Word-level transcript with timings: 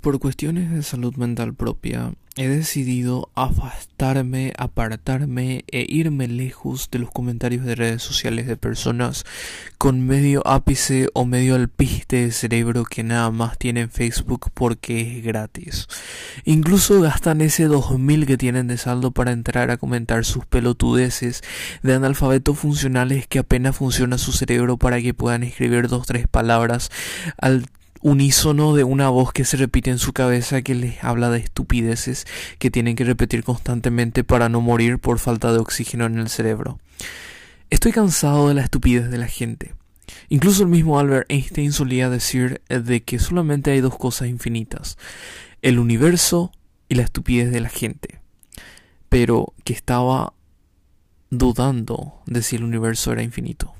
Por 0.00 0.20
cuestiones 0.20 0.70
de 0.70 0.82
salud 0.84 1.16
mental 1.16 1.54
propia, 1.54 2.12
he 2.36 2.46
decidido 2.46 3.30
afastarme, 3.34 4.52
apartarme 4.56 5.64
e 5.66 5.84
irme 5.88 6.28
lejos 6.28 6.88
de 6.92 7.00
los 7.00 7.10
comentarios 7.10 7.64
de 7.64 7.74
redes 7.74 8.02
sociales 8.02 8.46
de 8.46 8.56
personas 8.56 9.24
con 9.76 10.06
medio 10.06 10.46
ápice 10.46 11.08
o 11.14 11.24
medio 11.24 11.56
alpiste 11.56 12.26
de 12.26 12.30
cerebro 12.30 12.84
que 12.84 13.02
nada 13.02 13.32
más 13.32 13.58
tienen 13.58 13.90
Facebook 13.90 14.52
porque 14.54 15.18
es 15.18 15.24
gratis. 15.24 15.88
Incluso 16.44 17.00
gastan 17.00 17.40
ese 17.40 17.64
2000 17.64 18.26
que 18.26 18.38
tienen 18.38 18.68
de 18.68 18.78
saldo 18.78 19.10
para 19.10 19.32
entrar 19.32 19.72
a 19.72 19.78
comentar 19.78 20.24
sus 20.24 20.46
pelotudeces 20.46 21.42
de 21.82 21.94
analfabetos 21.94 22.56
funcionales 22.56 23.26
que 23.26 23.40
apenas 23.40 23.74
funciona 23.74 24.16
su 24.16 24.30
cerebro 24.30 24.76
para 24.76 25.02
que 25.02 25.12
puedan 25.12 25.42
escribir 25.42 25.88
dos 25.88 26.06
tres 26.06 26.28
palabras 26.28 26.90
al 27.36 27.66
unísono 28.00 28.74
de 28.74 28.84
una 28.84 29.08
voz 29.08 29.32
que 29.32 29.44
se 29.44 29.56
repite 29.56 29.90
en 29.90 29.98
su 29.98 30.12
cabeza 30.12 30.62
que 30.62 30.74
les 30.74 31.02
habla 31.02 31.30
de 31.30 31.38
estupideces 31.38 32.26
que 32.58 32.70
tienen 32.70 32.96
que 32.96 33.04
repetir 33.04 33.44
constantemente 33.44 34.24
para 34.24 34.48
no 34.48 34.60
morir 34.60 34.98
por 34.98 35.18
falta 35.18 35.52
de 35.52 35.58
oxígeno 35.58 36.06
en 36.06 36.18
el 36.18 36.28
cerebro. 36.28 36.78
Estoy 37.70 37.92
cansado 37.92 38.48
de 38.48 38.54
la 38.54 38.62
estupidez 38.62 39.10
de 39.10 39.18
la 39.18 39.26
gente. 39.26 39.74
Incluso 40.28 40.62
el 40.62 40.68
mismo 40.68 40.98
Albert 40.98 41.30
Einstein 41.30 41.72
solía 41.72 42.08
decir 42.08 42.62
de 42.68 43.02
que 43.02 43.18
solamente 43.18 43.70
hay 43.70 43.80
dos 43.80 43.96
cosas 43.96 44.28
infinitas, 44.28 44.96
el 45.62 45.78
universo 45.78 46.52
y 46.88 46.94
la 46.94 47.02
estupidez 47.02 47.50
de 47.50 47.60
la 47.60 47.68
gente, 47.68 48.20
pero 49.08 49.52
que 49.64 49.74
estaba 49.74 50.32
dudando 51.30 52.22
de 52.26 52.42
si 52.42 52.56
el 52.56 52.64
universo 52.64 53.12
era 53.12 53.22
infinito. 53.22 53.74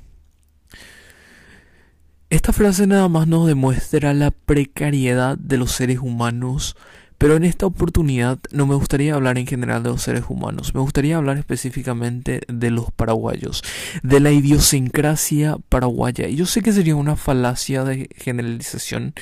Esta 2.30 2.52
frase 2.52 2.86
nada 2.86 3.08
más 3.08 3.26
nos 3.26 3.46
demuestra 3.46 4.12
la 4.12 4.30
precariedad 4.30 5.38
de 5.38 5.56
los 5.56 5.72
seres 5.72 6.00
humanos, 6.00 6.76
pero 7.16 7.36
en 7.36 7.44
esta 7.44 7.64
oportunidad 7.64 8.38
no 8.52 8.66
me 8.66 8.74
gustaría 8.74 9.14
hablar 9.14 9.38
en 9.38 9.46
general 9.46 9.82
de 9.82 9.88
los 9.88 10.02
seres 10.02 10.24
humanos, 10.28 10.74
me 10.74 10.82
gustaría 10.82 11.16
hablar 11.16 11.38
específicamente 11.38 12.42
de 12.46 12.70
los 12.70 12.92
paraguayos, 12.92 13.62
de 14.02 14.20
la 14.20 14.30
idiosincrasia 14.30 15.56
paraguaya. 15.70 16.28
Y 16.28 16.36
yo 16.36 16.44
sé 16.44 16.60
que 16.60 16.74
sería 16.74 16.96
una 16.96 17.16
falacia 17.16 17.82
de 17.82 18.10
generalización 18.14 19.14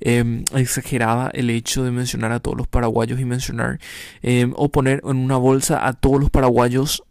em, 0.00 0.44
exagerada 0.54 1.30
el 1.32 1.48
hecho 1.48 1.82
de 1.82 1.92
mencionar 1.92 2.32
a 2.32 2.40
todos 2.40 2.58
los 2.58 2.68
paraguayos 2.68 3.18
y 3.20 3.24
mencionar 3.24 3.80
em, 4.20 4.52
o 4.54 4.68
poner 4.68 5.00
en 5.04 5.16
una 5.16 5.38
bolsa 5.38 5.86
a 5.86 5.94
todos 5.94 6.20
los 6.20 6.28
paraguayos 6.28 7.04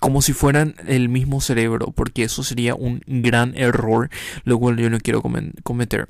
como 0.00 0.22
si 0.22 0.32
fueran 0.32 0.74
el 0.86 1.08
mismo 1.08 1.40
cerebro, 1.40 1.92
porque 1.94 2.24
eso 2.24 2.42
sería 2.42 2.74
un 2.74 3.02
gran 3.06 3.56
error, 3.56 4.10
lo 4.44 4.58
cual 4.58 4.76
yo 4.76 4.90
no 4.90 4.98
quiero 5.00 5.22
cometer. 5.62 6.08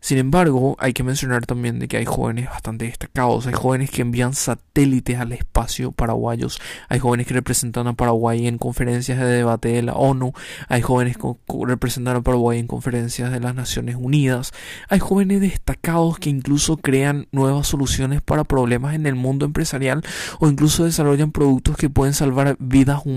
Sin 0.00 0.18
embargo, 0.18 0.76
hay 0.78 0.92
que 0.92 1.02
mencionar 1.02 1.44
también 1.46 1.78
de 1.78 1.88
que 1.88 1.96
hay 1.96 2.04
jóvenes 2.04 2.46
bastante 2.46 2.86
destacados, 2.86 3.46
hay 3.46 3.52
jóvenes 3.52 3.90
que 3.90 4.02
envían 4.02 4.34
satélites 4.34 5.18
al 5.18 5.32
espacio 5.32 5.92
paraguayos, 5.92 6.60
hay 6.88 6.98
jóvenes 6.98 7.26
que 7.26 7.34
representan 7.34 7.86
a 7.86 7.92
Paraguay 7.92 8.46
en 8.46 8.58
conferencias 8.58 9.18
de 9.18 9.26
debate 9.26 9.68
de 9.68 9.82
la 9.82 9.94
ONU, 9.94 10.32
hay 10.68 10.82
jóvenes 10.82 11.16
que 11.16 11.34
representan 11.66 12.16
a 12.16 12.20
Paraguay 12.22 12.58
en 12.58 12.66
conferencias 12.66 13.32
de 13.32 13.40
las 13.40 13.54
Naciones 13.54 13.96
Unidas, 13.96 14.52
hay 14.88 15.00
jóvenes 15.00 15.40
destacados 15.40 16.18
que 16.18 16.30
incluso 16.30 16.76
crean 16.76 17.26
nuevas 17.32 17.66
soluciones 17.66 18.22
para 18.22 18.44
problemas 18.44 18.94
en 18.94 19.06
el 19.06 19.14
mundo 19.14 19.44
empresarial 19.44 20.02
o 20.38 20.48
incluso 20.48 20.84
desarrollan 20.84 21.32
productos 21.32 21.76
que 21.76 21.90
pueden 21.90 22.14
salvar 22.14 22.56
vidas 22.58 23.02
humanas, 23.04 23.07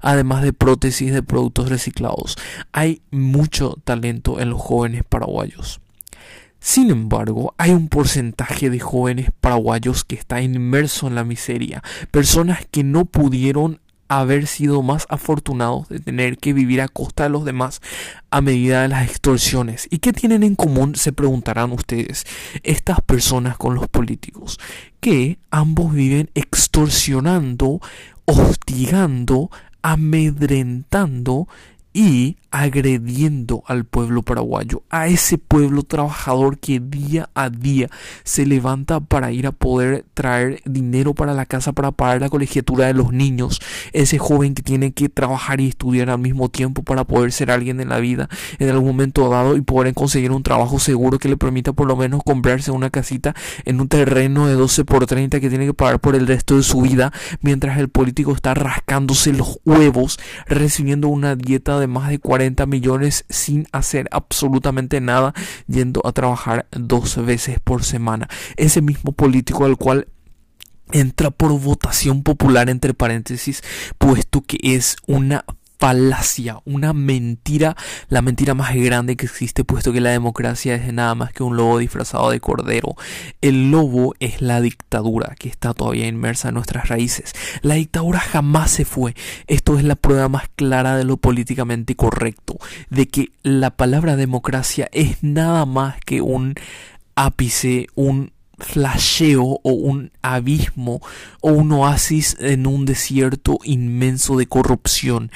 además 0.00 0.42
de 0.42 0.52
prótesis 0.52 1.12
de 1.12 1.22
productos 1.22 1.68
reciclados. 1.68 2.36
Hay 2.72 3.02
mucho 3.10 3.76
talento 3.84 4.40
en 4.40 4.50
los 4.50 4.60
jóvenes 4.60 5.02
paraguayos. 5.08 5.80
Sin 6.60 6.90
embargo, 6.90 7.54
hay 7.56 7.70
un 7.70 7.88
porcentaje 7.88 8.68
de 8.68 8.80
jóvenes 8.80 9.30
paraguayos 9.40 10.04
que 10.04 10.14
está 10.14 10.42
inmerso 10.42 11.06
en 11.06 11.14
la 11.14 11.24
miseria, 11.24 11.82
personas 12.10 12.66
que 12.70 12.84
no 12.84 13.06
pudieron 13.06 13.80
haber 14.10 14.48
sido 14.48 14.82
más 14.82 15.06
afortunados 15.08 15.88
de 15.88 16.00
tener 16.00 16.36
que 16.36 16.52
vivir 16.52 16.80
a 16.80 16.88
costa 16.88 17.22
de 17.22 17.30
los 17.30 17.44
demás 17.44 17.80
a 18.30 18.40
medida 18.40 18.82
de 18.82 18.88
las 18.88 19.08
extorsiones. 19.08 19.86
¿Y 19.88 19.98
qué 19.98 20.12
tienen 20.12 20.42
en 20.42 20.56
común? 20.56 20.96
Se 20.96 21.12
preguntarán 21.12 21.70
ustedes, 21.70 22.26
estas 22.64 23.00
personas 23.00 23.56
con 23.56 23.76
los 23.76 23.86
políticos, 23.88 24.58
que 24.98 25.38
ambos 25.52 25.94
viven 25.94 26.28
extorsionando 26.34 27.80
hostigando, 28.30 29.50
amedrentando 29.82 31.46
y 31.92 32.36
agrediendo 32.50 33.62
al 33.66 33.84
pueblo 33.84 34.22
paraguayo, 34.22 34.82
a 34.90 35.06
ese 35.06 35.38
pueblo 35.38 35.82
trabajador 35.84 36.58
que 36.58 36.80
día 36.80 37.30
a 37.34 37.48
día 37.48 37.88
se 38.24 38.44
levanta 38.44 39.00
para 39.00 39.30
ir 39.30 39.46
a 39.46 39.52
poder 39.52 40.04
traer 40.14 40.60
dinero 40.64 41.14
para 41.14 41.32
la 41.32 41.46
casa 41.46 41.72
para 41.72 41.92
pagar 41.92 42.20
la 42.20 42.28
colegiatura 42.28 42.86
de 42.86 42.94
los 42.94 43.12
niños, 43.12 43.60
ese 43.92 44.18
joven 44.18 44.54
que 44.54 44.62
tiene 44.62 44.92
que 44.92 45.08
trabajar 45.08 45.60
y 45.60 45.68
estudiar 45.68 46.10
al 46.10 46.18
mismo 46.18 46.48
tiempo 46.48 46.82
para 46.82 47.04
poder 47.04 47.30
ser 47.32 47.50
alguien 47.50 47.80
en 47.80 47.88
la 47.88 47.98
vida 47.98 48.28
en 48.58 48.68
algún 48.68 48.88
momento 48.88 49.28
dado 49.28 49.56
y 49.56 49.60
poder 49.60 49.94
conseguir 49.94 50.32
un 50.32 50.42
trabajo 50.42 50.78
seguro 50.78 51.18
que 51.18 51.28
le 51.28 51.36
permita 51.36 51.72
por 51.72 51.86
lo 51.86 51.96
menos 51.96 52.22
comprarse 52.24 52.72
una 52.72 52.90
casita 52.90 53.34
en 53.64 53.80
un 53.80 53.88
terreno 53.88 54.46
de 54.46 54.54
12 54.54 54.84
por 54.84 55.06
30 55.06 55.40
que 55.40 55.48
tiene 55.48 55.66
que 55.66 55.74
pagar 55.74 56.00
por 56.00 56.16
el 56.16 56.26
resto 56.26 56.56
de 56.56 56.62
su 56.62 56.80
vida, 56.80 57.12
mientras 57.42 57.78
el 57.78 57.88
político 57.88 58.32
está 58.32 58.54
rascándose 58.54 59.32
los 59.32 59.60
huevos 59.64 60.18
recibiendo 60.46 61.08
una 61.08 61.36
dieta 61.36 61.78
de 61.78 61.79
más 61.86 62.08
de 62.08 62.18
40 62.18 62.40
40 62.40 62.64
millones 62.66 63.24
sin 63.28 63.66
hacer 63.70 64.08
absolutamente 64.12 65.00
nada, 65.02 65.34
yendo 65.66 66.00
a 66.06 66.12
trabajar 66.12 66.66
dos 66.70 67.22
veces 67.26 67.58
por 67.60 67.84
semana. 67.84 68.28
Ese 68.56 68.80
mismo 68.80 69.12
político 69.12 69.66
al 69.66 69.76
cual 69.76 70.08
entra 70.90 71.30
por 71.30 71.52
votación 71.60 72.22
popular 72.22 72.70
entre 72.70 72.94
paréntesis, 72.94 73.62
puesto 73.98 74.40
que 74.40 74.58
es 74.62 74.96
una 75.06 75.44
falacia, 75.80 76.58
una 76.66 76.92
mentira, 76.92 77.74
la 78.10 78.20
mentira 78.20 78.52
más 78.52 78.74
grande 78.74 79.16
que 79.16 79.24
existe, 79.24 79.64
puesto 79.64 79.94
que 79.94 80.02
la 80.02 80.10
democracia 80.10 80.74
es 80.74 80.92
nada 80.92 81.14
más 81.14 81.32
que 81.32 81.42
un 81.42 81.56
lobo 81.56 81.78
disfrazado 81.78 82.30
de 82.30 82.38
cordero. 82.38 82.96
El 83.40 83.70
lobo 83.70 84.14
es 84.20 84.42
la 84.42 84.60
dictadura 84.60 85.34
que 85.38 85.48
está 85.48 85.72
todavía 85.72 86.06
inmersa 86.06 86.48
en 86.48 86.54
nuestras 86.54 86.88
raíces. 86.88 87.32
La 87.62 87.74
dictadura 87.74 88.20
jamás 88.20 88.70
se 88.70 88.84
fue. 88.84 89.14
Esto 89.46 89.78
es 89.78 89.84
la 89.84 89.96
prueba 89.96 90.28
más 90.28 90.50
clara 90.54 90.96
de 90.98 91.04
lo 91.04 91.16
políticamente 91.16 91.96
correcto, 91.96 92.58
de 92.90 93.08
que 93.08 93.32
la 93.42 93.70
palabra 93.70 94.16
democracia 94.16 94.90
es 94.92 95.22
nada 95.22 95.64
más 95.64 95.98
que 96.04 96.20
un 96.20 96.56
ápice, 97.14 97.86
un 97.94 98.32
flasheo 98.60 99.60
o 99.62 99.72
un 99.72 100.12
abismo 100.22 101.00
o 101.40 101.52
un 101.52 101.72
oasis 101.72 102.36
en 102.40 102.66
un 102.66 102.86
desierto 102.86 103.58
inmenso 103.64 104.36
de 104.36 104.46
corrupción. 104.46 105.30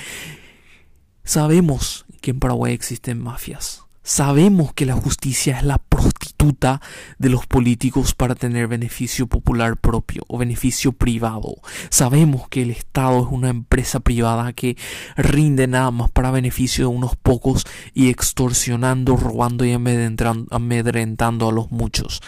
Sabemos 1.24 2.04
que 2.20 2.30
en 2.32 2.40
Paraguay 2.40 2.72
existen 2.72 3.22
mafias. 3.22 3.84
Sabemos 4.06 4.74
que 4.74 4.84
la 4.84 4.92
justicia 4.92 5.56
es 5.56 5.62
la 5.62 5.78
prostituta 5.78 6.82
de 7.18 7.30
los 7.30 7.46
políticos 7.46 8.12
para 8.12 8.34
tener 8.34 8.68
beneficio 8.68 9.26
popular 9.26 9.78
propio 9.78 10.24
o 10.28 10.36
beneficio 10.36 10.92
privado. 10.92 11.54
Sabemos 11.88 12.46
que 12.50 12.60
el 12.60 12.70
Estado 12.70 13.20
es 13.20 13.28
una 13.30 13.48
empresa 13.48 14.00
privada 14.00 14.52
que 14.52 14.76
rinde 15.16 15.66
nada 15.66 15.90
más 15.90 16.10
para 16.10 16.30
beneficio 16.30 16.90
de 16.90 16.94
unos 16.94 17.16
pocos 17.16 17.64
y 17.94 18.10
extorsionando, 18.10 19.16
robando 19.16 19.64
y 19.64 19.72
amedrentando 19.72 21.48
a 21.48 21.52
los 21.52 21.70
muchos. 21.70 22.20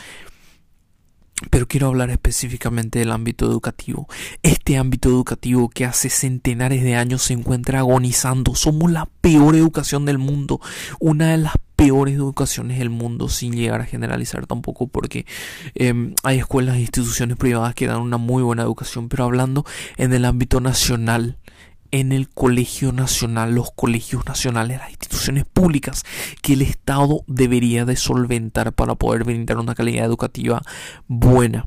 Pero 1.50 1.68
quiero 1.68 1.88
hablar 1.88 2.08
específicamente 2.08 2.98
del 2.98 3.12
ámbito 3.12 3.44
educativo. 3.44 4.08
Este 4.42 4.78
ámbito 4.78 5.10
educativo 5.10 5.68
que 5.68 5.84
hace 5.84 6.08
centenares 6.08 6.82
de 6.82 6.94
años 6.94 7.22
se 7.22 7.34
encuentra 7.34 7.80
agonizando. 7.80 8.54
Somos 8.54 8.90
la 8.90 9.06
peor 9.20 9.54
educación 9.54 10.06
del 10.06 10.16
mundo. 10.16 10.60
Una 10.98 11.32
de 11.32 11.36
las 11.36 11.52
peores 11.76 12.14
educaciones 12.14 12.78
del 12.78 12.88
mundo 12.88 13.28
sin 13.28 13.52
llegar 13.52 13.82
a 13.82 13.84
generalizar 13.84 14.46
tampoco 14.46 14.86
porque 14.86 15.26
em, 15.74 16.14
hay 16.22 16.38
escuelas 16.38 16.76
e 16.76 16.80
instituciones 16.80 17.36
privadas 17.36 17.74
que 17.74 17.86
dan 17.86 18.00
una 18.00 18.16
muy 18.16 18.42
buena 18.42 18.62
educación. 18.62 19.10
Pero 19.10 19.24
hablando 19.24 19.66
en 19.98 20.14
el 20.14 20.24
ámbito 20.24 20.60
nacional, 20.60 21.36
en 22.00 22.12
el 22.12 22.28
colegio 22.28 22.92
nacional, 22.92 23.54
los 23.54 23.70
colegios 23.72 24.26
nacionales, 24.26 24.78
las 24.78 24.90
instituciones 24.90 25.44
públicas 25.44 26.04
que 26.42 26.52
el 26.52 26.62
Estado 26.62 27.22
debería 27.26 27.84
de 27.84 27.96
solventar 27.96 28.72
para 28.72 28.94
poder 28.94 29.24
brindar 29.24 29.58
una 29.58 29.74
calidad 29.74 30.04
educativa 30.04 30.62
buena. 31.08 31.66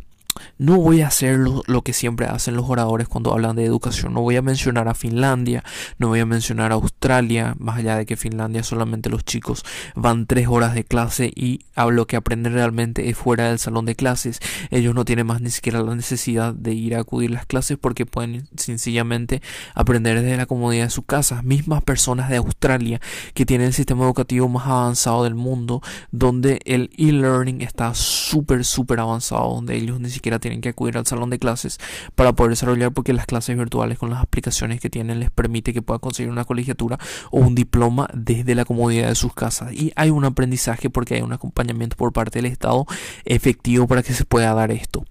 No 0.57 0.77
voy 0.77 1.01
a 1.01 1.07
hacer 1.07 1.37
lo, 1.37 1.81
que 1.81 1.93
siempre 1.93 2.27
hacen 2.27 2.55
los 2.55 2.69
oradores 2.69 3.07
cuando 3.07 3.31
hablan 3.31 3.55
de 3.55 3.65
educación. 3.65 4.13
No 4.13 4.21
voy 4.21 4.35
a 4.35 4.41
mencionar 4.41 4.87
a 4.87 4.93
Finlandia, 4.93 5.63
no 5.97 6.09
voy 6.09 6.19
a 6.19 6.25
mencionar 6.25 6.71
a 6.71 6.75
Australia, 6.75 7.55
más 7.57 7.79
allá 7.79 7.95
de 7.95 8.05
que 8.05 8.17
Finlandia 8.17 8.63
solamente 8.63 9.09
los 9.09 9.23
chicos 9.23 9.63
van 9.95 10.25
tres 10.25 10.47
horas 10.47 10.73
de 10.75 10.83
clase 10.83 11.31
y 11.33 11.61
lo 11.75 12.07
que 12.07 12.17
aprenden 12.17 12.53
realmente 12.53 13.09
es 13.09 13.17
fuera 13.17 13.49
del 13.49 13.59
salón 13.59 13.85
de 13.85 13.95
clases. 13.95 14.39
Ellos 14.69 14.93
no 14.93 15.05
tienen 15.05 15.27
más 15.27 15.41
ni 15.41 15.49
siquiera 15.49 15.81
la 15.81 15.95
necesidad 15.95 16.53
de 16.53 16.73
ir 16.73 16.95
a 16.95 16.99
acudir 16.99 17.31
a 17.31 17.35
las 17.35 17.45
clases 17.45 17.77
porque 17.77 18.05
pueden 18.05 18.47
sencillamente 18.57 19.41
aprender 19.75 20.21
desde 20.21 20.37
la 20.37 20.45
comodidad 20.45 20.85
de 20.85 20.89
sus 20.89 21.05
casas. 21.05 21.43
Mismas 21.43 21.83
personas 21.83 22.29
de 22.29 22.37
Australia 22.37 22.99
que 23.33 23.45
tienen 23.45 23.67
el 23.67 23.73
sistema 23.73 24.03
educativo 24.03 24.49
más 24.49 24.67
avanzado 24.67 25.23
del 25.23 25.35
mundo, 25.35 25.81
donde 26.11 26.59
el 26.65 26.89
e-learning 26.97 27.61
está 27.61 27.93
súper, 27.95 28.65
súper 28.65 28.99
avanzado, 28.99 29.55
donde 29.55 29.75
ellos 29.75 29.99
ni 29.99 30.09
siquiera 30.09 30.18
tienen 30.21 30.61
que 30.61 30.69
acudir 30.69 30.97
al 30.97 31.05
salón 31.05 31.29
de 31.29 31.39
clases 31.39 31.79
para 32.15 32.33
poder 32.33 32.51
desarrollar 32.51 32.91
porque 32.91 33.13
las 33.13 33.25
clases 33.25 33.57
virtuales 33.57 33.97
con 33.97 34.09
las 34.09 34.21
aplicaciones 34.21 34.79
que 34.79 34.89
tienen 34.89 35.19
les 35.19 35.31
permite 35.31 35.73
que 35.73 35.81
puedan 35.81 35.99
conseguir 35.99 36.31
una 36.31 36.45
colegiatura 36.45 36.97
o 37.31 37.39
un 37.39 37.55
diploma 37.55 38.09
desde 38.13 38.55
la 38.55 38.65
comodidad 38.65 39.09
de 39.09 39.15
sus 39.15 39.33
casas 39.33 39.73
y 39.73 39.91
hay 39.95 40.09
un 40.09 40.25
aprendizaje 40.25 40.89
porque 40.89 41.15
hay 41.15 41.21
un 41.21 41.33
acompañamiento 41.33 41.95
por 41.95 42.13
parte 42.13 42.39
del 42.39 42.51
Estado 42.51 42.85
efectivo 43.25 43.87
para 43.87 44.03
que 44.03 44.13
se 44.13 44.25
pueda 44.25 44.53
dar 44.53 44.71
esto. 44.71 45.05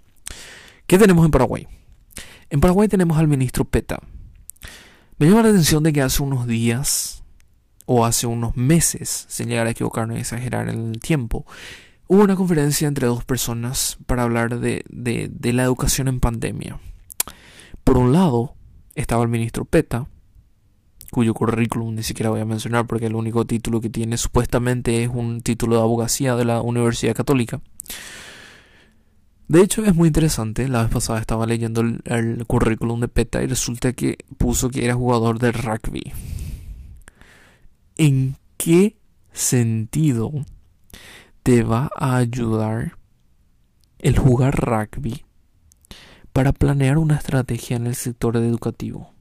¿Qué 0.87 0.99
tenemos 0.99 1.25
en 1.25 1.31
Paraguay? 1.31 1.67
En 2.51 2.61
Paraguay 2.61 2.89
tenemos 2.89 3.19
al 3.19 3.29
ministro 3.29 3.65
Peta. 3.65 4.01
Me 5.19 5.27
llama 5.27 5.43
la 5.43 5.49
atención 5.51 5.83
de 5.83 5.93
que 5.93 6.01
hace 6.01 6.23
unos 6.23 6.47
días 6.47 7.23
o 7.87 8.05
hace 8.05 8.27
unos 8.27 8.57
meses, 8.57 9.27
sin 9.29 9.49
llegar 9.49 9.67
a 9.67 9.71
equivocarme 9.71 10.17
y 10.17 10.21
exagerar 10.21 10.69
el 10.69 11.01
tiempo, 11.01 11.47
Hubo 12.11 12.23
una 12.23 12.37
conferencia 12.37 12.89
entre 12.89 13.07
dos 13.07 13.23
personas 13.27 13.99
para 14.07 14.23
hablar 14.23 14.61
de, 14.61 14.83
la 15.53 15.63
educación 15.63 16.09
en 16.09 16.21
pandemia. 16.21 16.81
Por 17.85 17.99
un 17.99 18.15
lado 18.15 18.55
estaba 18.95 19.23
el 19.23 19.29
ministro 19.29 19.67
Peta, 19.67 20.09
cuyo 21.11 21.35
currículum 21.35 21.95
ni 21.95 22.03
siquiera 22.03 22.31
voy 22.31 22.41
a 22.41 22.47
mencionar 22.47 22.87
porque 22.87 23.07
el 23.07 23.15
único 23.15 23.47
título 23.47 23.83
que 23.83 23.91
tiene 23.91 24.17
supuestamente 24.17 25.03
es 25.03 25.11
un 25.13 25.43
título 25.43 25.77
de 25.77 25.83
abogacía 25.83 26.35
de 26.35 26.47
la 26.47 26.63
Universidad 26.63 27.15
Católica. 27.15 27.61
De 29.47 29.61
hecho 29.61 29.85
es 29.85 29.95
muy 29.95 30.09
interesante, 30.09 30.67
la 30.67 30.85
vez 30.85 30.91
pasada 30.91 31.21
estaba 31.21 31.45
leyendo 31.45 31.83
el, 31.83 32.01
el 32.07 32.47
currículum 32.47 33.01
de 33.01 33.09
Peta 33.09 33.43
y 33.43 33.47
resulta 33.47 33.93
que 33.93 34.17
puso 34.39 34.71
que 34.71 34.87
era 34.87 34.95
jugador 34.95 35.39
de 35.39 35.53
rugby. 35.53 36.11
¿En 37.99 38.37
qué 38.57 38.97
sentido 39.31 40.33
te 41.43 41.63
va 41.63 41.91
a 41.97 42.17
ayudar 42.17 42.97
el 43.99 44.19
jugar 44.19 44.55
rugby 44.55 45.25
para 46.33 46.53
planear 46.53 46.99
una 46.99 47.17
estrategia 47.17 47.77
en 47.77 47.87
el 47.87 47.95
sector 47.95 48.37
educativo. 48.37 49.13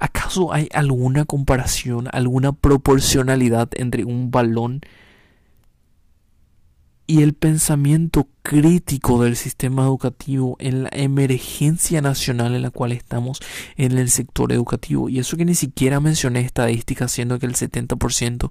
¿Acaso 0.00 0.52
hay 0.52 0.68
alguna 0.72 1.24
comparación, 1.24 2.08
alguna 2.12 2.52
proporcionalidad 2.52 3.68
entre 3.74 4.04
un 4.04 4.30
balón 4.30 4.80
y 7.06 7.22
el 7.22 7.34
pensamiento 7.34 8.28
crítico 8.42 9.22
del 9.22 9.36
sistema 9.36 9.84
educativo 9.84 10.56
en 10.58 10.84
la 10.84 10.90
emergencia 10.92 12.00
nacional 12.00 12.54
en 12.54 12.62
la 12.62 12.70
cual 12.70 12.92
estamos 12.92 13.40
en 13.76 13.96
el 13.98 14.10
sector 14.10 14.52
educativo? 14.52 15.08
Y 15.08 15.18
eso 15.18 15.36
que 15.36 15.44
ni 15.44 15.54
siquiera 15.54 16.00
mencioné 16.00 16.40
estadísticas, 16.40 17.12
siendo 17.12 17.38
que 17.38 17.46
el 17.46 17.54
70% 17.54 18.50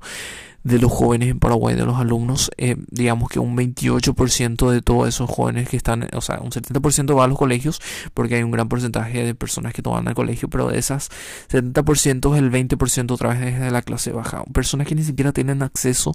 de 0.63 0.79
los 0.79 0.91
jóvenes 0.91 1.29
en 1.29 1.39
Paraguay, 1.39 1.75
de 1.75 1.85
los 1.85 1.97
alumnos, 1.97 2.51
eh, 2.57 2.75
digamos 2.89 3.29
que 3.29 3.39
un 3.39 3.57
28% 3.57 4.69
de 4.69 4.81
todos 4.81 5.07
esos 5.07 5.29
jóvenes 5.29 5.67
que 5.67 5.77
están, 5.77 6.07
o 6.13 6.21
sea, 6.21 6.39
un 6.39 6.51
70% 6.51 7.17
va 7.17 7.23
a 7.23 7.27
los 7.27 7.38
colegios, 7.38 7.81
porque 8.13 8.35
hay 8.35 8.43
un 8.43 8.51
gran 8.51 8.69
porcentaje 8.69 9.23
de 9.23 9.35
personas 9.35 9.73
que 9.73 9.81
toman 9.81 10.07
al 10.07 10.13
colegio, 10.13 10.49
pero 10.49 10.69
de 10.69 10.77
esas 10.77 11.09
70% 11.49 12.38
el 12.38 12.51
20% 12.51 13.11
otra 13.11 13.29
vez 13.29 13.39
desde 13.39 13.71
la 13.71 13.81
clase 13.81 14.11
baja. 14.11 14.43
Personas 14.53 14.88
que 14.88 14.95
ni 14.95 15.03
siquiera 15.03 15.31
tienen 15.31 15.63
acceso 15.63 16.13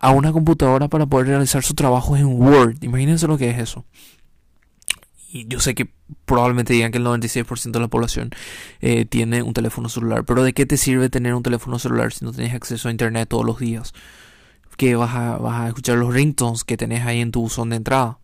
a 0.00 0.12
una 0.12 0.32
computadora 0.32 0.88
para 0.88 1.06
poder 1.06 1.26
realizar 1.28 1.62
su 1.64 1.74
trabajo 1.74 2.16
en 2.16 2.26
Word. 2.26 2.76
Imagínense 3.08 3.26
lo 3.26 3.38
que 3.38 3.50
es 3.50 3.58
eso 3.58 3.84
y 5.30 5.46
yo 5.46 5.60
sé 5.60 5.74
que 5.74 5.90
probablemente 6.24 6.72
digan 6.72 6.90
que 6.90 6.98
el 6.98 7.04
96% 7.04 7.70
de 7.70 7.80
la 7.80 7.88
población 7.88 8.30
eh, 8.80 9.04
tiene 9.04 9.42
un 9.42 9.52
teléfono 9.52 9.88
celular, 9.88 10.24
pero 10.24 10.42
¿de 10.42 10.54
qué 10.54 10.64
te 10.64 10.76
sirve 10.76 11.10
tener 11.10 11.34
un 11.34 11.42
teléfono 11.42 11.78
celular 11.78 12.12
si 12.12 12.24
no 12.24 12.32
tienes 12.32 12.54
acceso 12.54 12.88
a 12.88 12.90
internet 12.90 13.28
todos 13.28 13.44
los 13.44 13.58
días? 13.58 13.92
Que 14.76 14.94
vas 14.94 15.14
a, 15.14 15.38
vas 15.38 15.60
a 15.60 15.68
escuchar 15.68 15.98
los 15.98 16.14
ringtones 16.14 16.64
que 16.64 16.76
tenés 16.76 17.04
ahí 17.04 17.20
en 17.20 17.32
tu 17.32 17.42
buzón 17.42 17.70
de 17.70 17.76
entrada. 17.76 18.18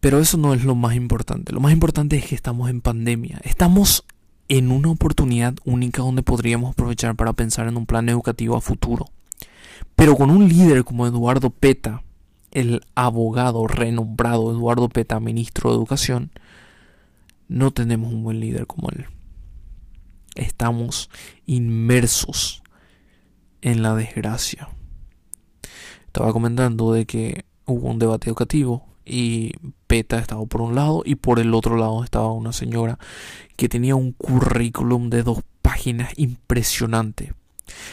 Pero 0.00 0.20
eso 0.20 0.36
no 0.38 0.54
es 0.54 0.64
lo 0.64 0.76
más 0.76 0.94
importante. 0.94 1.52
Lo 1.52 1.58
más 1.58 1.72
importante 1.72 2.16
es 2.16 2.26
que 2.26 2.36
estamos 2.36 2.70
en 2.70 2.80
pandemia. 2.80 3.40
Estamos 3.42 4.04
en 4.48 4.70
una 4.70 4.90
oportunidad 4.90 5.54
única 5.64 6.02
donde 6.02 6.22
podríamos 6.22 6.70
aprovechar 6.70 7.16
para 7.16 7.32
pensar 7.32 7.66
en 7.66 7.76
un 7.76 7.86
plan 7.86 8.08
educativo 8.08 8.56
a 8.56 8.60
futuro. 8.60 9.06
Pero 9.94 10.16
con 10.16 10.30
un 10.30 10.48
líder 10.48 10.84
como 10.84 11.06
Eduardo 11.06 11.50
Peta, 11.50 12.02
el 12.52 12.82
abogado 12.94 13.66
renombrado 13.66 14.50
Eduardo 14.50 14.88
Peta, 14.88 15.20
ministro 15.20 15.70
de 15.70 15.76
Educación, 15.76 16.30
no 17.48 17.70
tenemos 17.70 18.12
un 18.12 18.24
buen 18.24 18.40
líder 18.40 18.66
como 18.66 18.88
él. 18.90 19.06
Estamos 20.34 21.10
inmersos 21.46 22.62
en 23.62 23.82
la 23.82 23.94
desgracia. 23.94 24.68
Estaba 26.06 26.32
comentando 26.32 26.92
de 26.92 27.06
que 27.06 27.44
hubo 27.66 27.88
un 27.88 27.98
debate 27.98 28.28
educativo 28.28 28.86
y 29.04 29.52
Peta 29.86 30.18
estaba 30.18 30.44
por 30.46 30.62
un 30.62 30.74
lado 30.74 31.02
y 31.04 31.14
por 31.14 31.38
el 31.38 31.54
otro 31.54 31.76
lado 31.76 32.02
estaba 32.02 32.32
una 32.32 32.52
señora 32.52 32.98
que 33.56 33.68
tenía 33.68 33.94
un 33.94 34.12
currículum 34.12 35.10
de 35.10 35.22
dos 35.22 35.40
páginas 35.62 36.12
impresionante. 36.16 37.34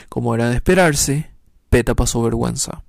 Como 0.09 0.33
era 0.35 0.49
de 0.49 0.55
esperarse, 0.55 1.32
Peta 1.73 1.95
pasó 1.95 2.21
vergüenza 2.21 2.83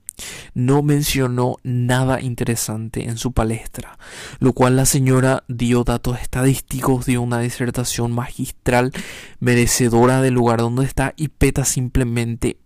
no 0.53 0.83
mencionó 0.83 1.57
nada 1.63 2.21
interesante 2.21 3.09
en 3.09 3.17
su 3.17 3.33
palestra, 3.33 3.99
lo 4.41 4.53
cual 4.53 4.77
la 4.77 4.85
señora 4.85 5.43
dio 5.49 5.85
datos 5.85 6.21
estadísticos 6.21 7.07
de 7.07 7.17
una 7.17 7.41
disertación 7.41 8.13
magistral 8.13 8.93
merecedora 9.41 10.21
del 10.21 10.35
lugar 10.35 10.59
donde 10.59 10.85
está 10.85 11.15
y 11.17 11.29
Peta 11.29 11.65
simplemente 11.65 12.59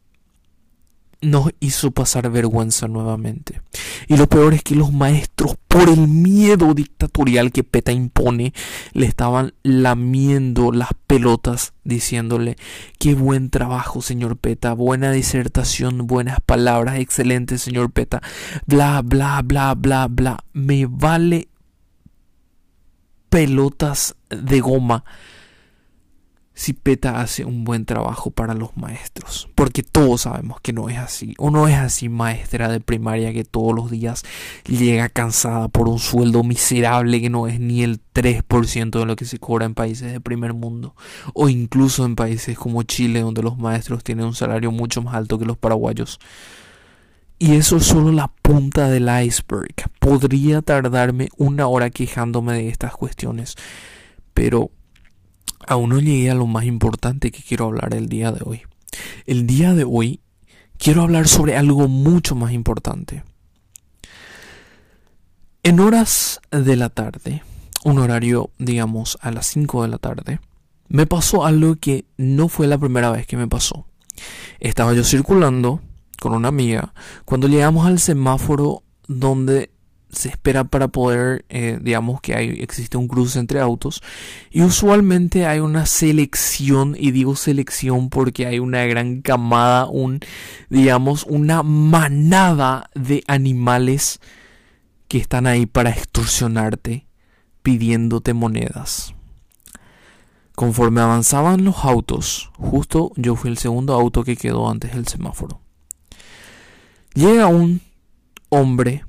nos 1.20 1.53
hizo 1.61 1.93
pasar 1.93 2.29
vergüenza 2.31 2.88
nuevamente. 2.88 3.62
Y 4.08 4.16
lo 4.16 4.26
peor 4.26 4.55
es 4.55 4.62
que 4.62 4.75
los 4.75 4.90
maestros, 4.90 5.56
por 5.69 5.88
el 5.90 6.08
miedo 6.08 6.72
dictatorial 6.72 7.52
que 7.52 7.62
PETA 7.62 7.93
impone, 7.93 8.55
le 8.94 9.05
estaban 9.05 9.52
lamiendo 9.62 10.72
las 10.72 10.88
pelotas 11.06 11.75
diciéndole, 11.84 12.56
qué 12.99 13.14
buen 13.14 13.50
trabajo, 13.50 14.00
señor 14.00 14.38
PETA, 14.38 14.72
buena 14.72 15.12
disertación, 15.12 16.06
buenas 16.06 16.40
palabras, 16.40 16.99
excelente, 16.99 17.58
señor 17.58 17.93
PETA, 17.93 18.22
bla, 18.66 19.02
bla, 19.05 19.43
bla, 19.43 19.75
bla, 19.75 20.08
bla. 20.08 20.43
Me 20.55 20.87
vale 20.87 21.49
pelotas 23.28 24.16
de 24.31 24.60
goma 24.60 25.05
si 26.58 26.72
PETA 26.72 27.20
hace 27.20 27.44
un 27.44 27.62
buen 27.62 27.84
trabajo 27.84 28.32
para 28.32 28.52
los 28.52 28.76
maestros. 28.76 29.49
Porque 29.55 29.84
todos 29.84 30.22
sabemos 30.22 30.60
que 30.60 30.72
no 30.72 30.88
es 30.88 30.99
así. 30.99 31.34
O 31.38 31.52
no 31.52 31.69
es 31.69 31.76
así 31.76 32.08
maestra 32.08 32.69
de 32.69 32.81
primaria 32.81 33.32
que 33.32 33.44
todos 33.44 33.72
los 33.72 33.93
días 33.93 34.24
llega 34.67 35.08
cansada 35.08 35.69
por 35.69 35.88
un 35.88 36.00
sueldo 36.00 36.43
miserable 36.43 37.20
que 37.20 37.31
no 37.31 37.46
es 37.46 37.60
ni 37.60 37.84
el 37.84 38.00
3% 38.12 38.98
de 38.98 39.06
lo 39.06 39.15
que 39.15 39.24
se 39.24 39.38
cobra 39.38 39.67
en 39.67 39.74
países 39.74 40.10
de 40.10 40.20
primer 40.20 40.53
mundo. 40.53 40.96
O 41.32 41.48
incluso 41.48 42.05
en 42.05 42.17
países 42.17 42.58
como 42.58 42.82
Chile 42.82 43.20
donde 43.20 43.44
los 43.44 43.56
maestros 43.56 44.03
tienen 44.03 44.27
un 44.27 44.34
salario 44.34 44.72
mucho 44.72 45.00
más 45.00 45.15
alto 45.15 45.38
que 45.38 45.46
los 45.46 45.58
paraguayos. 45.58 46.19
Y 47.38 47.55
eso 47.55 47.77
es 47.77 47.84
solo 47.84 48.10
la 48.10 48.32
punta 48.43 48.88
del 48.88 49.08
iceberg. 49.24 49.77
Podría 50.00 50.60
tardarme 50.62 51.29
una 51.36 51.69
hora 51.69 51.91
quejándome 51.91 52.55
de 52.55 52.69
estas 52.69 52.96
cuestiones. 52.96 53.55
Pero 54.34 54.72
aún 55.67 55.91
no 55.91 56.00
llegué 56.00 56.31
a 56.31 56.34
lo 56.34 56.46
más 56.46 56.65
importante 56.65 57.31
que 57.31 57.43
quiero 57.43 57.67
hablar 57.67 57.94
el 57.94 58.08
día 58.08 58.32
de 58.32 58.41
hoy. 58.44 58.62
El 59.27 59.46
día 59.46 59.74
de 59.74 59.84
hoy 59.84 60.20
quiero 60.79 61.03
hablar 61.03 61.29
sobre 61.29 61.56
algo 61.56 61.88
mucho 61.88 62.34
más 62.34 62.53
importante. 62.53 63.24
En 65.62 65.81
horas 65.81 66.41
de 66.50 66.77
la 66.77 66.88
tarde, 66.88 67.43
un 67.84 67.98
horario 67.98 68.50
digamos 68.58 69.19
a 69.20 69.31
las 69.31 69.46
5 69.48 69.82
de 69.82 69.88
la 69.88 69.98
tarde, 69.98 70.41
me 70.88 71.06
pasó 71.06 71.44
algo 71.44 71.77
que 71.77 72.06
no 72.17 72.48
fue 72.48 72.67
la 72.67 72.79
primera 72.79 73.10
vez 73.10 73.27
que 73.27 73.36
me 73.36 73.48
pasó. 73.48 73.86
Estaba 74.60 74.94
yo 74.94 75.05
circulando 75.05 75.81
con 76.20 76.32
una 76.32 76.48
amiga 76.48 76.94
cuando 77.24 77.48
llegamos 77.48 77.86
al 77.86 77.98
semáforo 77.98 78.82
donde 79.06 79.70
se 80.10 80.29
espera 80.31 80.65
para 80.65 80.88
poder, 80.88 81.44
eh, 81.48 81.79
digamos 81.82 82.20
que 82.20 82.34
hay, 82.34 82.48
existe 82.60 82.96
un 82.96 83.08
cruce 83.08 83.38
entre 83.38 83.60
autos 83.60 84.03
y 84.50 84.62
usualmente 84.62 85.46
hay 85.46 85.60
una 85.60 85.86
selección 85.86 86.96
y 86.98 87.10
digo 87.10 87.36
selección 87.36 88.08
porque 88.08 88.46
hay 88.46 88.58
una 88.58 88.84
gran 88.86 89.20
camada, 89.20 89.86
un, 89.86 90.20
digamos, 90.70 91.24
una 91.24 91.62
manada 91.62 92.91
de 92.94 93.22
animales 93.27 94.20
que 95.08 95.19
están 95.19 95.46
ahí 95.46 95.67
para 95.67 95.91
extorsionarte 95.91 97.06
pidiéndote 97.62 98.34
monedas. 98.34 99.15
Conforme 100.55 101.00
avanzaban 101.00 101.65
los 101.65 101.84
autos, 101.84 102.50
justo 102.56 103.12
yo 103.17 103.36
fui 103.36 103.50
el 103.50 103.58
segundo 103.58 103.94
auto 103.94 104.24
que 104.24 104.36
quedó 104.36 104.69
antes 104.69 104.94
del 104.94 105.06
semáforo. 105.06 105.60
Llega 107.15 107.46
un 107.46 107.81
hombre 108.48 109.05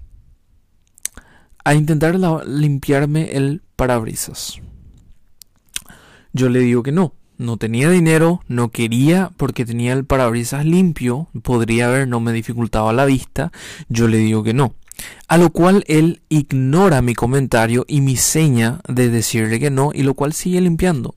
a 1.70 1.76
intentar 1.76 2.18
limpiarme 2.48 3.34
el 3.34 3.62
parabrisas. 3.76 4.60
Yo 6.34 6.50
le 6.50 6.62
digo 6.62 6.82
que 6.82 6.92
no, 6.92 7.14
no 7.38 7.58
tenía 7.58 7.92
dinero, 7.92 8.42
no 8.48 8.70
quería 8.70 9.30
porque 9.38 9.68
tenía 9.68 9.94
el 9.94 10.04
parabrisas 10.04 10.66
limpio, 10.66 11.28
podría 11.44 11.86
haber, 11.86 12.08
no 12.08 12.22
me 12.22 12.34
dificultaba 12.34 12.92
la 12.92 13.06
vista, 13.06 13.52
yo 13.88 14.08
le 14.08 14.18
digo 14.18 14.42
que 14.42 14.56
no. 14.56 14.74
A 15.28 15.38
lo 15.38 15.52
cual 15.52 15.84
él 15.88 16.24
ignora 16.28 17.04
mi 17.04 17.14
comentario 17.14 17.86
y 17.88 18.02
mi 18.02 18.16
seña 18.16 18.80
de 18.88 19.10
decirle 19.10 19.60
que 19.60 19.70
no 19.70 19.92
y 19.94 20.02
lo 20.02 20.16
cual 20.16 20.34
sigue 20.34 20.62
limpiando. 20.62 21.14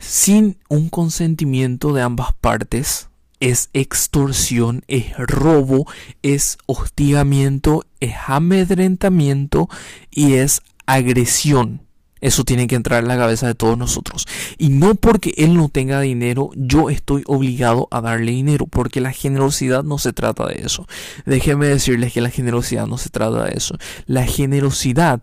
Sin 0.00 0.58
un 0.68 0.88
consentimiento 0.88 1.92
de 1.92 2.02
ambas 2.02 2.32
partes, 2.40 3.08
es 3.38 3.70
extorsión, 3.72 4.84
es 4.88 5.16
robo, 5.16 5.86
es 6.22 6.58
hostigamiento, 6.66 7.84
es 8.04 8.14
amedrentamiento 8.26 9.68
y 10.10 10.34
es 10.34 10.62
agresión. 10.86 11.82
Eso 12.22 12.44
tiene 12.44 12.68
que 12.68 12.76
entrar 12.76 13.02
en 13.02 13.08
la 13.08 13.16
cabeza 13.16 13.48
de 13.48 13.56
todos 13.56 13.76
nosotros. 13.76 14.26
Y 14.56 14.68
no 14.68 14.94
porque 14.94 15.34
él 15.36 15.54
no 15.54 15.68
tenga 15.68 16.00
dinero, 16.00 16.50
yo 16.54 16.88
estoy 16.88 17.24
obligado 17.26 17.88
a 17.90 18.00
darle 18.00 18.30
dinero, 18.30 18.66
porque 18.68 19.00
la 19.00 19.10
generosidad 19.10 19.82
no 19.82 19.98
se 19.98 20.12
trata 20.12 20.46
de 20.46 20.62
eso. 20.64 20.86
Déjenme 21.26 21.66
decirles 21.66 22.12
que 22.12 22.20
la 22.20 22.30
generosidad 22.30 22.86
no 22.86 22.96
se 22.96 23.10
trata 23.10 23.44
de 23.46 23.56
eso. 23.56 23.76
La 24.06 24.24
generosidad 24.24 25.20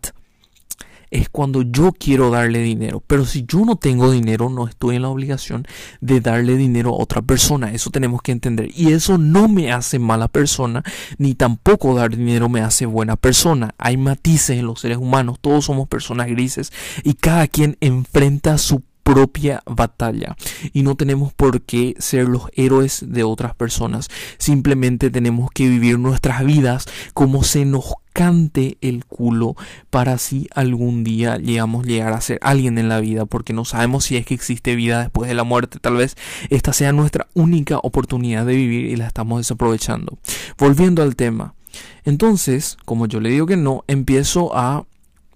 es 1.12 1.30
cuando 1.30 1.62
yo 1.62 1.92
quiero 1.92 2.30
darle 2.30 2.62
dinero. 2.62 3.04
Pero 3.06 3.26
si 3.26 3.46
yo 3.48 3.66
no 3.66 3.76
tengo 3.76 4.12
dinero, 4.12 4.50
no 4.50 4.68
estoy 4.68 4.96
en 4.96 5.04
la 5.04 5.10
obligación 5.10 5.68
de 6.02 6.22
darle 6.22 6.56
dinero 6.56 6.92
a 6.92 7.02
otra 7.02 7.22
persona. 7.22 7.72
Eso 7.74 7.90
tenemos 7.90 8.22
que 8.22 8.32
entender. 8.32 8.70
Y 8.76 8.92
eso 8.92 9.18
no 9.18 9.48
me 9.48 9.72
hace 9.72 10.00
mala 10.00 10.28
persona, 10.28 10.84
ni 11.18 11.36
tampoco 11.36 11.96
dar 11.96 12.16
dinero 12.16 12.50
me 12.50 12.62
hace 12.62 12.86
buena 12.86 13.16
persona. 13.16 13.74
Hay 13.78 13.98
matices 13.98 14.58
en 14.60 14.66
los 14.66 14.82
seres 14.82 14.98
humanos. 14.98 15.40
Todos 15.42 15.66
somos 15.66 15.88
personas 15.88 16.28
grises 16.28 16.72
y 17.04 17.14
cada 17.14 17.48
quien 17.48 17.78
enfrenta 17.82 18.58
su 18.58 18.84
propia 19.10 19.64
batalla 19.66 20.36
y 20.72 20.84
no 20.84 20.96
tenemos 20.96 21.34
por 21.34 21.62
qué 21.62 21.96
ser 21.98 22.28
los 22.28 22.44
héroes 22.54 23.04
de 23.08 23.24
otras 23.24 23.56
personas. 23.56 24.08
Simplemente 24.38 25.10
tenemos 25.10 25.50
que 25.50 25.68
vivir 25.68 25.98
nuestras 25.98 26.46
vidas 26.46 26.86
como 27.16 27.44
se 27.44 27.66
nos 27.66 27.96
cante 28.14 28.78
el 28.82 29.06
culo 29.06 29.56
para 29.90 30.14
así 30.14 30.48
algún 30.54 31.04
día 31.04 31.38
llegamos 31.38 31.88
llegar 31.88 32.14
a 32.14 32.22
ser 32.22 32.38
alguien 32.44 32.78
en 32.78 32.90
la 32.90 33.00
vida 33.00 33.26
porque 33.26 33.54
no 33.54 33.66
sabemos 33.66 34.06
si 34.06 34.18
es 34.18 34.26
que 34.28 34.36
existe 34.36 34.76
vida 34.76 35.02
después 35.02 35.28
de 35.28 35.34
la 35.34 35.44
muerte. 35.44 35.80
Tal 35.80 35.96
vez 35.96 36.16
esta 36.52 36.72
sea 36.72 36.92
nuestra 36.92 37.28
única 37.34 37.80
oportunidad 37.80 38.46
de 38.46 38.56
vivir 38.56 38.86
y 38.86 38.96
la 38.96 39.08
estamos 39.08 39.40
desaprovechando. 39.40 40.20
Volviendo 40.60 41.02
al 41.02 41.16
tema. 41.16 41.56
Entonces 42.04 42.78
como 42.86 43.08
yo 43.08 43.20
le 43.20 43.30
digo 43.32 43.48
que 43.48 43.58
no 43.58 43.84
empiezo 43.88 44.56
a 44.56 44.86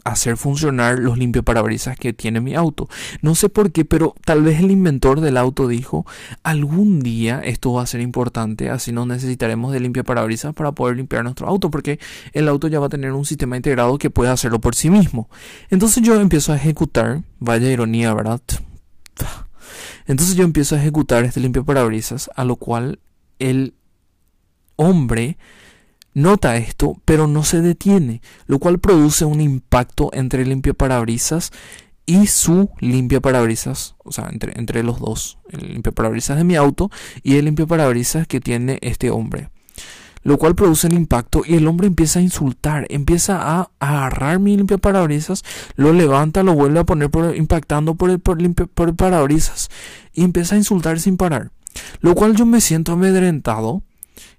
hacer 0.03 0.37
funcionar 0.37 0.99
los 0.99 1.17
limpiaparabrisas 1.17 1.97
que 1.97 2.13
tiene 2.13 2.41
mi 2.41 2.55
auto. 2.55 2.89
No 3.21 3.35
sé 3.35 3.49
por 3.49 3.71
qué, 3.71 3.85
pero 3.85 4.15
tal 4.25 4.43
vez 4.43 4.59
el 4.59 4.71
inventor 4.71 5.21
del 5.21 5.37
auto 5.37 5.67
dijo, 5.67 6.05
algún 6.43 7.01
día 7.01 7.41
esto 7.43 7.73
va 7.73 7.83
a 7.83 7.87
ser 7.87 8.01
importante, 8.01 8.69
así 8.69 8.91
no 8.91 9.05
necesitaremos 9.05 9.71
de 9.71 9.79
limpiaparabrisas 9.79 10.53
para 10.53 10.73
poder 10.73 10.97
limpiar 10.97 11.23
nuestro 11.23 11.47
auto, 11.47 11.71
porque 11.71 11.99
el 12.33 12.47
auto 12.47 12.67
ya 12.67 12.79
va 12.79 12.87
a 12.87 12.89
tener 12.89 13.13
un 13.13 13.25
sistema 13.25 13.55
integrado 13.55 13.97
que 13.97 14.09
puede 14.09 14.31
hacerlo 14.31 14.59
por 14.59 14.75
sí 14.75 14.89
mismo. 14.89 15.29
Entonces 15.69 16.03
yo 16.03 16.19
empiezo 16.19 16.51
a 16.51 16.57
ejecutar, 16.57 17.23
vaya 17.39 17.71
ironía, 17.71 18.13
¿verdad? 18.13 18.41
Entonces 20.05 20.35
yo 20.35 20.43
empiezo 20.43 20.75
a 20.75 20.79
ejecutar 20.79 21.23
este 21.23 21.39
limpiaparabrisas, 21.39 22.29
a 22.35 22.43
lo 22.43 22.57
cual 22.57 22.99
el 23.39 23.73
hombre 24.75 25.37
Nota 26.13 26.57
esto, 26.57 27.01
pero 27.05 27.27
no 27.27 27.43
se 27.43 27.61
detiene, 27.61 28.21
lo 28.45 28.59
cual 28.59 28.79
produce 28.79 29.25
un 29.25 29.41
impacto 29.41 30.11
entre 30.13 30.43
el 30.43 30.49
limpio 30.49 30.75
parabrisas 30.75 31.51
y 32.05 32.27
su 32.27 32.69
limpia 32.79 33.21
parabrisas, 33.21 33.95
o 34.03 34.11
sea, 34.11 34.29
entre, 34.31 34.57
entre 34.59 34.83
los 34.83 34.99
dos, 34.99 35.39
el 35.49 35.73
limpio 35.73 35.91
parabrisas 35.91 36.37
de 36.37 36.43
mi 36.43 36.55
auto 36.55 36.91
y 37.23 37.37
el 37.37 37.45
limpio 37.45 37.65
parabrisas 37.65 38.27
que 38.27 38.41
tiene 38.41 38.77
este 38.81 39.09
hombre. 39.09 39.49
Lo 40.21 40.37
cual 40.37 40.55
produce 40.55 40.87
el 40.87 40.93
impacto 40.93 41.41
y 41.45 41.55
el 41.55 41.67
hombre 41.67 41.87
empieza 41.87 42.19
a 42.19 42.21
insultar, 42.21 42.85
empieza 42.89 43.59
a 43.59 43.71
agarrar 43.79 44.39
mi 44.39 44.55
limpio 44.55 44.77
parabrisas, 44.77 45.43
lo 45.75 45.91
levanta, 45.91 46.43
lo 46.43 46.53
vuelve 46.53 46.79
a 46.79 46.85
poner 46.85 47.09
impactando 47.35 47.95
por 47.95 48.09
el, 48.09 48.19
por, 48.19 48.37
por 48.69 48.89
el 48.89 48.95
parabrisas 48.95 49.69
y 50.13 50.23
empieza 50.23 50.55
a 50.55 50.59
insultar 50.59 50.99
sin 50.99 51.17
parar. 51.17 51.51
Lo 51.99 52.15
cual 52.15 52.35
yo 52.35 52.45
me 52.45 52.61
siento 52.61 52.93
amedrentado 52.93 53.81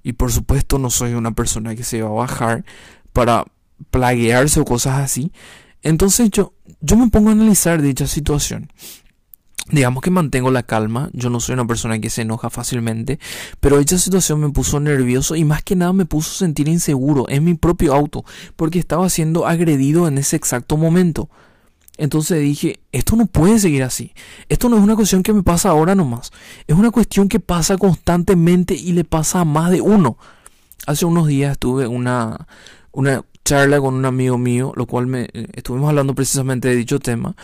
y 0.04 0.12
por 0.12 0.30
supuesto 0.30 0.78
no 0.78 0.90
soy 0.90 1.14
una 1.14 1.32
persona 1.32 1.75
que 1.75 1.82
se 1.82 2.02
va 2.02 2.11
a 2.11 2.12
bajar 2.12 2.64
para 3.12 3.44
plaguearse 3.90 4.61
o 4.61 4.64
cosas 4.64 5.00
así. 5.00 5.32
Entonces 5.82 6.30
yo, 6.30 6.52
yo 6.80 6.96
me 6.96 7.08
pongo 7.08 7.30
a 7.30 7.32
analizar 7.32 7.82
dicha 7.82 8.06
situación. 8.06 8.70
Digamos 9.70 10.02
que 10.02 10.11
mantengo 10.11 10.50
la 10.50 10.62
calma, 10.62 11.08
yo 11.14 11.30
no 11.30 11.40
soy 11.40 11.54
una 11.54 11.66
persona 11.66 11.99
que 11.99 12.11
se 12.11 12.20
enoja 12.20 12.50
fácilmente, 12.50 13.18
pero 13.61 13.78
dicha 13.78 13.96
situación 13.96 14.40
me 14.40 14.50
puso 14.50 14.78
nervioso 14.78 15.37
y 15.37 15.44
más 15.44 15.62
que 15.62 15.75
nada 15.75 15.94
me 15.94 16.04
puso 16.04 16.34
sentir 16.34 16.68
inseguro 16.68 17.25
en 17.30 17.44
mi 17.44 17.54
propio 17.54 17.94
auto, 17.94 18.26
porque 18.56 18.78
estaba 18.78 19.08
siendo 19.08 19.46
agredido 19.46 20.06
en 20.06 20.18
ese 20.18 20.37
exacto 20.37 20.76
momento. 20.76 21.30
Entonces 21.96 22.40
dije, 22.40 22.80
esto 22.92 23.16
no 23.16 23.26
puede 23.26 23.58
seguir 23.58 23.82
así. 23.82 24.12
Esto 24.48 24.68
no 24.68 24.76
es 24.76 24.82
una 24.82 24.96
cuestión 24.96 25.22
que 25.22 25.32
me 25.32 25.42
pasa 25.42 25.70
ahora 25.70 25.94
nomás. 25.94 26.32
Es 26.66 26.76
una 26.76 26.90
cuestión 26.90 27.28
que 27.28 27.40
pasa 27.40 27.78
constantemente 27.78 28.74
y 28.74 28.92
le 28.92 29.04
pasa 29.04 29.40
a 29.40 29.44
más 29.44 29.70
de 29.70 29.80
uno. 29.80 30.18
Hace 30.86 31.04
unos 31.04 31.28
días 31.28 31.58
tuve 31.58 31.86
una, 31.86 32.46
una 32.92 33.24
charla 33.44 33.80
con 33.80 33.94
un 33.94 34.04
amigo 34.04 34.38
mío, 34.38 34.72
lo 34.74 34.86
cual 34.86 35.06
me 35.06 35.28
eh, 35.32 35.46
estuvimos 35.52 35.88
hablando 35.88 36.14
precisamente 36.14 36.68
de 36.68 36.76
dicho 36.76 36.98
tema. 36.98 37.36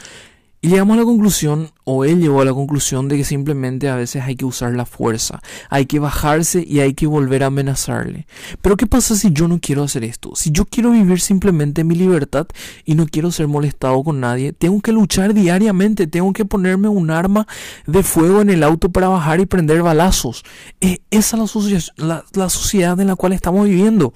Y 0.62 0.69
llegamos 0.69 0.95
a 0.95 1.00
la 1.00 1.07
conclusión, 1.07 1.71
o 1.85 2.05
él 2.05 2.21
llegó 2.21 2.43
a 2.43 2.45
la 2.45 2.52
conclusión 2.52 3.09
de 3.09 3.17
que 3.17 3.25
simplemente 3.25 3.88
a 3.88 3.97
veces 3.97 4.23
hay 4.25 4.37
que 4.37 4.45
usar 4.45 4.75
la 4.75 4.85
fuerza, 4.85 5.40
hay 5.71 5.87
que 5.87 5.99
bajarse 5.99 6.62
y 6.67 6.81
hay 6.81 6.93
que 6.93 7.07
volver 7.07 7.43
a 7.43 7.47
amenazarle. 7.47 8.26
Pero 8.61 8.76
¿qué 8.76 8.87
pasa 8.87 9.17
si 9.17 9.33
yo 9.33 9.49
no 9.49 9.59
quiero 9.59 9.85
hacer 9.85 10.05
esto? 10.05 10.33
Si 10.35 10.50
yo 10.50 10.67
quiero 10.67 10.90
vivir 10.90 11.19
simplemente 11.23 11.83
mi 11.83 11.95
libertad 11.95 12.47
y 12.85 12.95
no 12.95 13.07
quiero 13.07 13.33
ser 13.33 13.49
molestado 13.49 14.05
con 14.05 14.21
nadie, 14.21 14.52
tengo 14.52 14.83
que 14.83 14.93
luchar 14.93 15.33
diariamente, 15.33 16.07
tengo 16.07 16.31
que 16.35 16.45
ponerme 16.45 16.88
un 16.88 17.11
arma 17.11 17.47
de 17.87 18.02
fuego 18.02 18.43
en 18.43 18.50
el 18.50 18.62
auto 18.62 18.90
para 18.90 19.09
bajar 19.09 19.40
y 19.40 19.47
prender 19.47 19.83
balazos. 19.83 20.45
esa 21.11 21.43
es 21.43 21.93
la, 21.97 22.26
la 22.35 22.50
sociedad 22.50 23.00
en 23.00 23.07
la 23.07 23.17
cual 23.17 23.33
estamos 23.33 23.64
viviendo. 23.64 24.12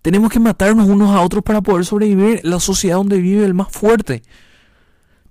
Tenemos 0.00 0.30
que 0.30 0.38
matarnos 0.38 0.88
unos 0.88 1.10
a 1.10 1.22
otros 1.22 1.42
para 1.42 1.60
poder 1.60 1.84
sobrevivir 1.84 2.40
la 2.44 2.60
sociedad 2.60 2.98
donde 2.98 3.18
vive 3.18 3.44
el 3.44 3.54
más 3.54 3.72
fuerte. 3.72 4.22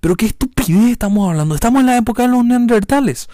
Pero 0.05 0.15
qué 0.17 0.27
estupidez 0.27 0.91
estamos 0.91 1.27
hablando. 1.27 1.55
Estamos 1.55 1.79
en 1.79 1.87
la 1.87 1.97
época 1.97 2.21
de 2.21 2.29
los 2.29 2.45
neandertales. 2.45 3.27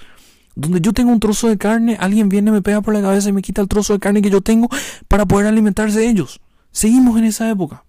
Donde 0.55 0.79
yo 0.79 0.93
tengo 0.93 1.11
un 1.11 1.19
trozo 1.19 1.49
de 1.49 1.57
carne, 1.57 1.97
alguien 1.99 2.29
viene, 2.29 2.49
me 2.49 2.61
pega 2.61 2.79
por 2.79 2.93
la 2.93 3.01
cabeza 3.01 3.27
y 3.27 3.33
me 3.33 3.41
quita 3.41 3.61
el 3.61 3.67
trozo 3.67 3.91
de 3.91 3.99
carne 3.99 4.21
que 4.21 4.29
yo 4.29 4.39
tengo 4.39 4.69
para 5.09 5.25
poder 5.25 5.47
alimentarse 5.47 5.99
de 5.99 6.07
ellos. 6.07 6.39
Seguimos 6.71 7.19
en 7.19 7.25
esa 7.25 7.49
época. 7.49 7.83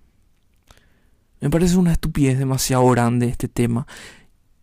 Me 1.41 1.49
parece 1.49 1.77
una 1.77 1.93
estupidez 1.93 2.41
demasiado 2.41 2.85
grande 2.89 3.29
este 3.29 3.47
tema. 3.47 3.87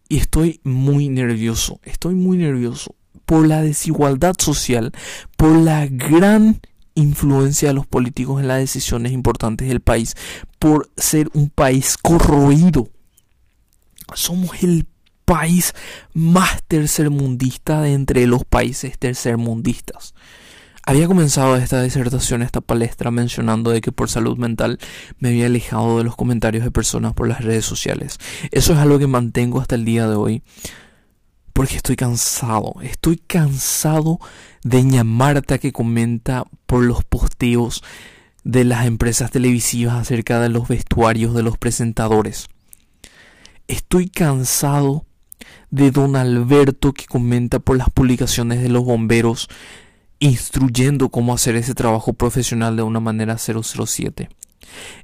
Y 0.10 0.18
estoy 0.18 0.60
muy 0.66 1.08
nervioso. 1.08 1.80
Estoy 1.84 2.16
muy 2.16 2.36
nervioso 2.36 2.96
por 3.26 3.48
la 3.48 3.62
desigualdad 3.62 4.36
social, 4.38 4.92
por 5.38 5.56
la 5.56 5.88
gran 5.88 6.60
influencia 6.94 7.70
de 7.70 7.74
los 7.74 7.88
políticos 7.88 8.42
en 8.42 8.50
las 8.50 8.60
decisiones 8.60 9.14
importantes 9.14 9.70
del 9.70 9.80
país, 9.80 10.18
por 10.60 10.90
ser 10.98 11.30
un 11.34 11.50
país 11.50 11.96
corroído 11.96 12.90
somos 14.16 14.64
el 14.64 14.88
país 15.26 15.74
más 16.14 16.64
tercermundista 16.68 17.82
de 17.82 17.94
entre 17.94 18.26
los 18.26 18.44
países 18.46 18.98
tercermundistas. 18.98 20.16
Había 20.90 21.06
comenzado 21.06 21.56
esta 21.56 21.84
disertación, 21.84 22.42
esta 22.42 22.62
palestra, 22.62 23.12
mencionando 23.12 23.70
de 23.70 23.80
que 23.80 23.92
por 23.92 24.10
salud 24.10 24.40
mental 24.40 24.80
me 25.20 25.30
había 25.30 25.46
alejado 25.46 26.00
de 26.00 26.04
los 26.04 26.16
comentarios 26.16 26.64
de 26.64 26.72
personas 26.72 27.14
por 27.14 27.28
las 27.28 27.44
redes 27.44 27.64
sociales. 27.64 28.18
Eso 28.50 28.74
es 28.74 28.80
algo 28.80 28.98
que 28.98 29.06
mantengo 29.06 29.62
hasta 29.62 29.76
el 29.76 29.86
día 29.86 30.08
de 30.08 30.16
hoy. 30.16 30.42
Porque 31.54 31.76
estoy 31.76 31.96
cansado. 31.96 32.74
Estoy 32.82 33.18
cansado 33.18 34.20
de 34.64 35.04
Marta 35.04 35.60
que 35.60 35.72
comenta 35.72 36.46
por 36.66 36.84
los 36.84 37.04
posteos 37.04 37.84
de 38.44 38.64
las 38.64 38.88
empresas 38.88 39.30
televisivas 39.30 39.94
acerca 39.94 40.40
de 40.40 40.50
los 40.50 40.68
vestuarios 40.68 41.36
de 41.36 41.44
los 41.44 41.60
presentadores. 41.60 42.48
Estoy 43.70 44.10
cansado 44.10 45.06
de 45.70 45.92
don 45.92 46.16
Alberto 46.16 46.92
que 46.92 47.06
comenta 47.06 47.60
por 47.60 47.78
las 47.78 47.92
publicaciones 47.92 48.64
de 48.64 48.70
los 48.70 48.84
bomberos 48.84 49.48
instruyendo 50.18 51.10
cómo 51.10 51.36
hacer 51.36 51.56
ese 51.56 51.76
trabajo 51.76 52.14
profesional 52.14 52.76
de 52.76 52.82
una 52.82 53.00
manera 53.00 53.38
007. 53.38 54.30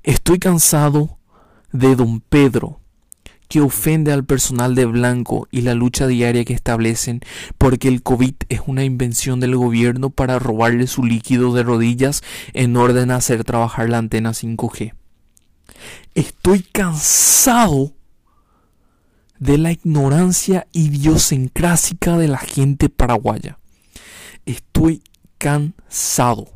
Estoy 0.02 0.40
cansado 0.40 1.20
de 1.74 1.96
don 1.96 2.22
Pedro, 2.22 2.80
que 3.50 3.62
ofende 3.62 4.12
al 4.12 4.26
personal 4.26 4.74
de 4.74 4.86
blanco 4.86 5.48
y 5.52 5.62
la 5.62 5.76
lucha 5.76 6.08
diaria 6.08 6.44
que 6.44 6.56
establecen 6.56 7.22
porque 7.60 7.88
el 7.88 8.02
COVID 8.02 8.34
es 8.50 8.62
una 8.66 8.84
invención 8.84 9.40
del 9.40 9.56
gobierno 9.56 10.10
para 10.10 10.40
robarle 10.40 10.88
su 10.88 11.04
líquido 11.04 11.54
de 11.54 11.62
rodillas 11.62 12.24
en 12.54 12.76
orden 12.78 13.12
a 13.12 13.18
hacer 13.18 13.44
trabajar 13.44 13.92
la 13.92 14.00
antena 14.00 14.32
5G. 14.32 14.96
Estoy 16.16 16.64
cansado 16.64 17.94
de 19.40 19.58
la 19.58 19.72
ignorancia 19.72 20.68
idiosincrásica 20.72 22.18
de 22.18 22.28
la 22.28 22.38
gente 22.38 22.90
paraguaya. 22.90 23.60
Estoy 24.46 25.02
cansado. 25.38 26.55